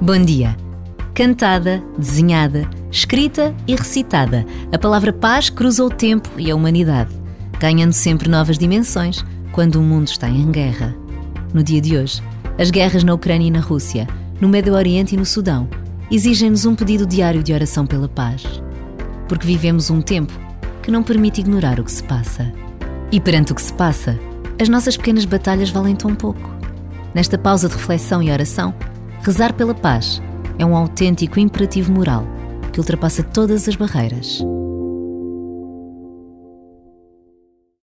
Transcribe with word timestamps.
Bom 0.00 0.22
dia. 0.22 0.54
Cantada, 1.14 1.82
desenhada, 1.96 2.68
escrita 2.92 3.54
e 3.66 3.74
recitada, 3.74 4.44
a 4.70 4.78
palavra 4.78 5.10
paz 5.10 5.48
cruza 5.48 5.82
o 5.82 5.88
tempo 5.88 6.28
e 6.36 6.50
a 6.50 6.54
humanidade, 6.54 7.14
ganhando 7.58 7.94
sempre 7.94 8.28
novas 8.28 8.58
dimensões 8.58 9.24
quando 9.52 9.76
o 9.76 9.82
mundo 9.82 10.08
está 10.08 10.28
em 10.28 10.50
guerra. 10.50 10.94
No 11.54 11.62
dia 11.62 11.80
de 11.80 11.96
hoje, 11.96 12.22
as 12.58 12.70
guerras 12.70 13.04
na 13.04 13.14
Ucrânia 13.14 13.48
e 13.48 13.50
na 13.50 13.60
Rússia, 13.60 14.06
no 14.38 14.50
Médio 14.50 14.74
Oriente 14.74 15.14
e 15.14 15.18
no 15.18 15.24
Sudão, 15.24 15.66
exigem-nos 16.10 16.66
um 16.66 16.74
pedido 16.74 17.06
diário 17.06 17.42
de 17.42 17.54
oração 17.54 17.86
pela 17.86 18.06
paz. 18.06 18.44
Porque 19.26 19.46
vivemos 19.46 19.88
um 19.88 20.02
tempo 20.02 20.38
que 20.82 20.90
não 20.90 21.02
permite 21.02 21.40
ignorar 21.40 21.80
o 21.80 21.84
que 21.84 21.92
se 21.92 22.02
passa. 22.02 22.52
E 23.10 23.18
perante 23.18 23.52
o 23.52 23.54
que 23.54 23.62
se 23.62 23.72
passa, 23.72 24.18
as 24.60 24.68
nossas 24.68 24.94
pequenas 24.94 25.24
batalhas 25.24 25.70
valem 25.70 25.96
tão 25.96 26.14
pouco. 26.14 26.54
Nesta 27.14 27.38
pausa 27.38 27.66
de 27.66 27.74
reflexão 27.76 28.22
e 28.22 28.30
oração, 28.30 28.74
rezar 29.26 29.52
pela 29.54 29.74
paz 29.74 30.22
é 30.56 30.64
um 30.64 30.76
autêntico 30.76 31.40
imperativo 31.40 31.90
moral 31.90 32.24
que 32.72 32.78
ultrapassa 32.78 33.24
todas 33.24 33.66
as 33.66 33.74
barreiras. 33.74 34.40